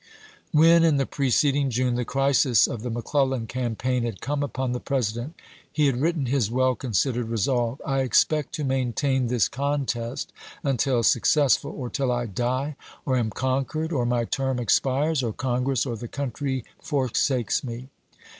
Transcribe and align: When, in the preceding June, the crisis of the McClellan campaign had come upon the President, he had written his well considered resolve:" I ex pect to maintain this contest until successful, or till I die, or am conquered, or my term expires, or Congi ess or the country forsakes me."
When, 0.51 0.83
in 0.83 0.97
the 0.97 1.05
preceding 1.05 1.69
June, 1.69 1.93
the 1.93 2.03
crisis 2.05 2.65
of 2.65 2.81
the 2.81 2.89
McClellan 2.89 3.45
campaign 3.45 4.01
had 4.01 4.19
come 4.19 4.41
upon 4.41 4.71
the 4.71 4.79
President, 4.79 5.35
he 5.71 5.85
had 5.85 6.01
written 6.01 6.25
his 6.25 6.49
well 6.49 6.73
considered 6.73 7.27
resolve:" 7.29 7.79
I 7.85 8.01
ex 8.01 8.23
pect 8.23 8.51
to 8.55 8.63
maintain 8.63 9.27
this 9.27 9.47
contest 9.47 10.33
until 10.63 11.03
successful, 11.03 11.69
or 11.77 11.87
till 11.91 12.11
I 12.11 12.25
die, 12.25 12.77
or 13.05 13.15
am 13.15 13.29
conquered, 13.29 13.93
or 13.93 14.07
my 14.07 14.25
term 14.25 14.57
expires, 14.57 15.21
or 15.21 15.33
Congi 15.33 15.73
ess 15.73 15.85
or 15.85 15.95
the 15.95 16.07
country 16.07 16.65
forsakes 16.81 17.63
me." 17.63 17.89